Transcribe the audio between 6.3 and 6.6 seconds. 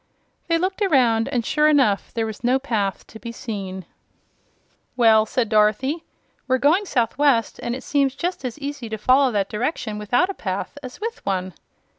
"we're